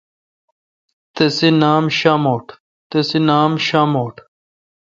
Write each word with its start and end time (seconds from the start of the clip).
تسے 1.15 1.49
نام 1.61 3.53
شاموٹ۔ 3.67 4.15